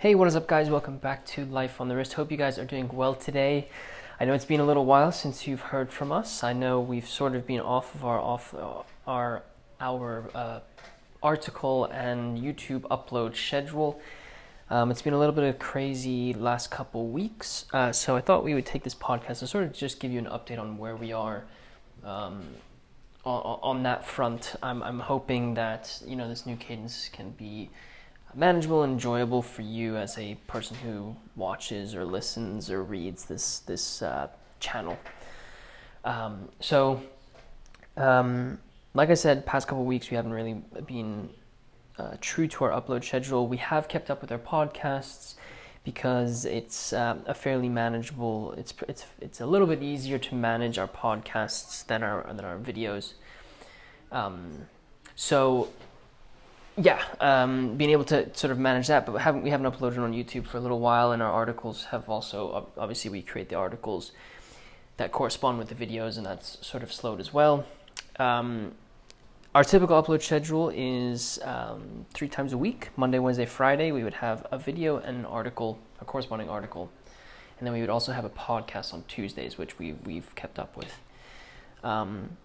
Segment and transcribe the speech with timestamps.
[0.00, 0.70] Hey, what is up, guys?
[0.70, 2.14] Welcome back to Life on the Wrist.
[2.14, 3.68] Hope you guys are doing well today.
[4.18, 6.42] I know it's been a little while since you've heard from us.
[6.42, 8.54] I know we've sort of been off of our off
[9.06, 9.42] our
[9.78, 10.60] our uh,
[11.22, 14.00] article and YouTube upload schedule.
[14.70, 18.42] Um, it's been a little bit of crazy last couple weeks, uh, so I thought
[18.42, 20.96] we would take this podcast to sort of just give you an update on where
[20.96, 21.44] we are
[22.04, 22.40] um,
[23.26, 24.54] on, on, that front.
[24.62, 27.68] I'm, I'm hoping that you know this new cadence can be
[28.34, 33.60] manageable and enjoyable for you as a person who watches or listens or reads this
[33.60, 34.28] this uh,
[34.60, 34.98] channel.
[36.04, 37.02] Um, so,
[37.96, 38.58] um,
[38.94, 41.30] like I said, past couple weeks we haven't really been
[41.98, 43.46] uh, true to our upload schedule.
[43.46, 45.34] We have kept up with our podcasts
[45.84, 48.54] because it's uh, a fairly manageable.
[48.56, 52.58] It's it's it's a little bit easier to manage our podcasts than our than our
[52.58, 53.14] videos.
[54.12, 54.66] Um,
[55.14, 55.68] so
[56.82, 59.98] yeah, um, being able to sort of manage that, but we haven't, we haven't uploaded
[59.98, 63.56] on YouTube for a little while, and our articles have also obviously we create the
[63.56, 64.12] articles
[64.96, 67.64] that correspond with the videos, and that's sort of slowed as well.
[68.18, 68.72] Um,
[69.54, 73.90] our typical upload schedule is um, three times a week Monday, Wednesday, Friday.
[73.90, 76.90] We would have a video and an article, a corresponding article.
[77.58, 80.76] And then we would also have a podcast on Tuesdays, which we, we've kept up
[80.76, 80.94] with.
[81.82, 82.36] Um,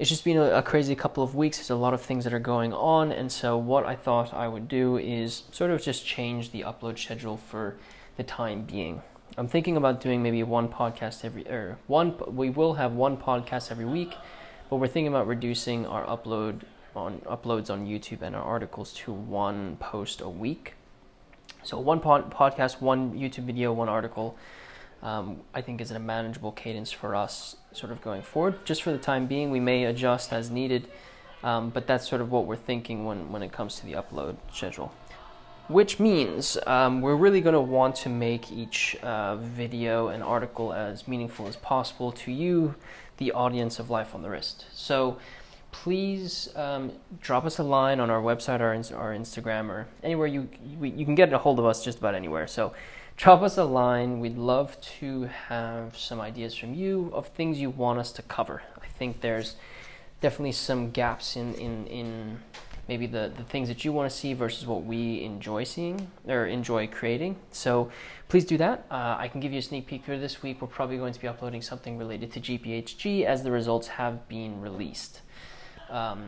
[0.00, 1.58] it's just been a, a, crazy couple of weeks.
[1.58, 4.48] There's a lot of things that are going on, and so what I thought I
[4.48, 7.76] would do is sort of just change the upload schedule for
[8.16, 9.02] the time being.
[9.36, 12.14] I'm thinking about doing maybe one podcast every or one.
[12.26, 14.14] We will have one podcast every week,
[14.70, 16.62] but we're thinking about reducing our upload
[16.96, 20.76] on uploads on YouTube and our articles to one post a week.
[21.62, 24.38] So one pod, podcast, one YouTube video, one article
[25.02, 28.64] um, I think is a manageable cadence for us sort of going forward.
[28.64, 30.88] Just for the time being, we may adjust as needed,
[31.42, 34.36] um, but that's sort of what we're thinking when, when it comes to the upload
[34.52, 34.92] schedule.
[35.68, 40.72] Which means um, we're really going to want to make each uh, video and article
[40.72, 42.74] as meaningful as possible to you,
[43.18, 44.66] the audience of Life on the Wrist.
[44.72, 45.18] So
[45.70, 50.48] please um, drop us a line on our website or our Instagram or anywhere you,
[50.80, 52.48] you can get a hold of us just about anywhere.
[52.48, 52.72] So
[53.20, 54.18] drop us a line.
[54.18, 58.62] We'd love to have some ideas from you of things you want us to cover.
[58.80, 59.56] I think there's
[60.22, 62.40] definitely some gaps in, in, in
[62.88, 66.46] maybe the, the things that you want to see versus what we enjoy seeing or
[66.46, 67.36] enjoy creating.
[67.52, 67.90] So
[68.30, 68.86] please do that.
[68.90, 70.62] Uh, I can give you a sneak peek for this week.
[70.62, 74.62] We're probably going to be uploading something related to GPHG as the results have been
[74.62, 75.20] released.
[75.90, 76.24] Um,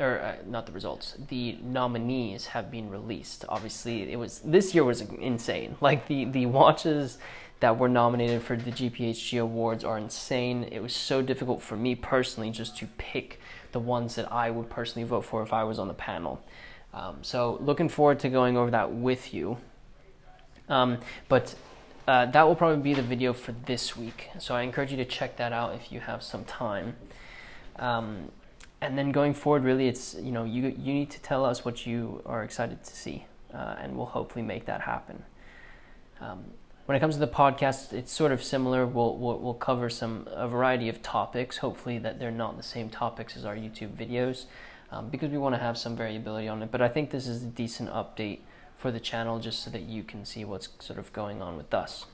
[0.00, 1.16] or uh, not the results.
[1.28, 3.44] The nominees have been released.
[3.48, 5.76] Obviously, it was this year was insane.
[5.80, 7.18] Like the the watches
[7.60, 10.64] that were nominated for the GPHG awards are insane.
[10.64, 13.38] It was so difficult for me personally just to pick
[13.70, 16.42] the ones that I would personally vote for if I was on the panel.
[16.92, 19.58] Um, so looking forward to going over that with you.
[20.68, 21.54] Um, but
[22.08, 24.30] uh, that will probably be the video for this week.
[24.38, 26.96] So I encourage you to check that out if you have some time.
[27.76, 28.30] Um,
[28.82, 31.86] and then going forward, really, it's you know you you need to tell us what
[31.86, 35.22] you are excited to see, uh, and we'll hopefully make that happen.
[36.20, 36.44] Um,
[36.86, 38.84] when it comes to the podcast, it's sort of similar.
[38.84, 41.58] We'll, we'll, we'll cover some a variety of topics.
[41.58, 44.46] Hopefully, that they're not the same topics as our YouTube videos,
[44.90, 46.72] um, because we want to have some variability on it.
[46.72, 48.40] But I think this is a decent update
[48.76, 51.72] for the channel, just so that you can see what's sort of going on with
[51.72, 52.06] us.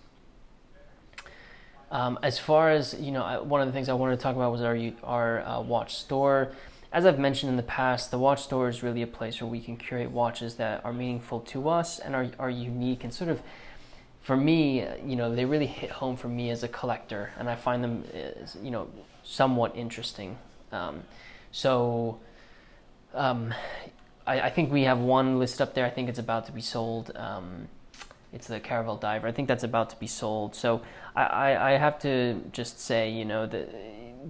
[1.90, 4.36] Um, as far as you know, I, one of the things I wanted to talk
[4.36, 6.52] about was our our uh, watch store.
[6.92, 9.60] As I've mentioned in the past, the watch store is really a place where we
[9.60, 13.42] can curate watches that are meaningful to us and are are unique and sort of.
[14.20, 17.54] For me, you know, they really hit home for me as a collector, and I
[17.54, 18.04] find them,
[18.62, 18.88] you know,
[19.22, 20.36] somewhat interesting.
[20.70, 21.04] Um,
[21.50, 22.18] so,
[23.14, 23.54] um,
[24.26, 25.86] I, I, think we have one list up there.
[25.86, 27.10] I think it's about to be sold.
[27.16, 27.68] Um,
[28.32, 29.26] it's the Caravel Diver.
[29.26, 30.54] I think that's about to be sold.
[30.54, 30.82] So
[31.16, 33.68] I, I, I have to just say, you know, that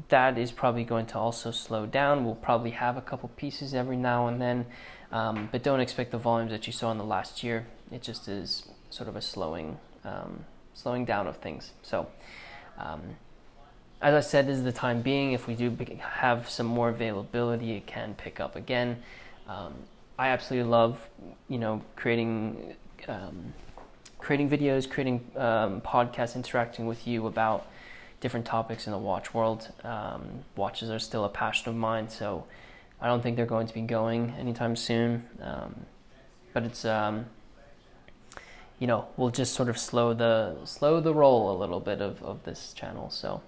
[0.09, 2.25] that is probably going to also slow down.
[2.25, 4.67] We'll probably have a couple pieces every now and then,
[5.11, 7.67] um, but don't expect the volumes that you saw in the last year.
[7.91, 10.45] It just is sort of a slowing, um,
[10.75, 11.73] slowing down of things.
[11.83, 12.09] So,
[12.79, 13.17] um,
[14.01, 15.33] as I said, this is the time being.
[15.33, 19.03] If we do have some more availability, it can pick up again.
[19.49, 19.75] Um,
[20.19, 21.09] I absolutely love,
[21.49, 22.77] you know, creating
[23.09, 23.55] um,
[24.29, 27.67] creating videos, creating um, podcasts, interacting with you about
[28.21, 29.73] different topics in the watch world.
[29.85, 32.45] Um, watches are still a passion of mine, so
[33.01, 35.25] I don't think they're going to be going anytime soon.
[35.41, 35.87] Um,
[36.53, 37.25] but it's um,
[38.79, 42.23] you know we'll just sort of slow the slow the roll a little bit of,
[42.23, 43.09] of this channel.
[43.09, 43.41] So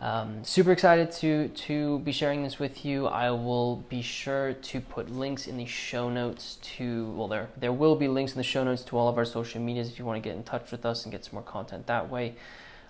[0.00, 3.06] Um, super excited to to be sharing this with you.
[3.06, 7.72] I will be sure to put links in the show notes to well there there
[7.72, 10.04] will be links in the show notes to all of our social medias if you
[10.04, 12.34] want to get in touch with us and get some more content that way.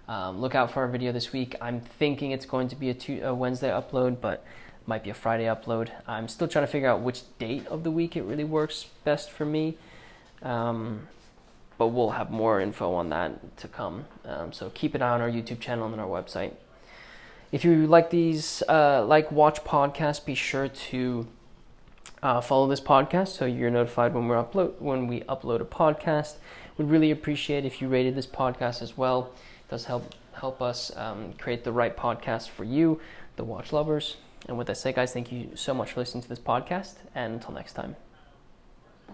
[0.08, 1.56] Um, look out for our video this week.
[1.60, 4.44] I'm thinking it's going to be a, two, a Wednesday upload, but
[4.86, 5.90] might be a Friday upload.
[6.06, 9.30] I'm still trying to figure out which date of the week it really works best
[9.30, 9.78] for me.
[10.42, 11.08] Um,
[11.78, 14.04] but we'll have more info on that to come.
[14.24, 16.52] Um, so keep an eye on our YouTube channel and our website.
[17.54, 21.28] If you like these, uh, like watch podcasts, be sure to
[22.20, 26.34] uh, follow this podcast so you're notified when we upload when we upload a podcast.
[26.76, 29.30] We'd really appreciate if you rated this podcast as well.
[29.36, 33.00] It does help help us um, create the right podcast for you,
[33.36, 34.16] the watch lovers.
[34.48, 37.34] And with that said, guys, thank you so much for listening to this podcast, and
[37.34, 37.94] until next time.